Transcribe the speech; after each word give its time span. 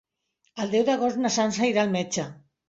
El 0.63 0.71
deu 0.75 0.85
d'agost 0.87 1.19
na 1.25 1.31
Sança 1.35 1.69
irà 1.73 1.85
al 1.85 1.93
metge. 1.99 2.27